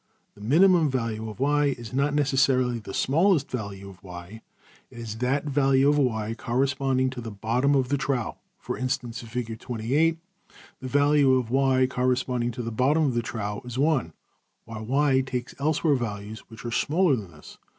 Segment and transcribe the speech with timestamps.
[0.33, 4.41] The minimum value of~$y$ is not necessarily the smallest value of~$y$,
[4.89, 9.27] it is that value of~$y$ corresponding to the bottom of the trough; for instance, in
[9.29, 10.17] \Fig (\Pageref{fig:28}), the %[Page
[10.81, 14.13] number] value of~$y$ corresponding to the bottom of the trough is~$1$,
[14.65, 17.59] while $y$~takes elsewhere values which are smaller than this.